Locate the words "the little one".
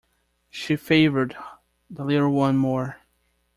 1.87-2.57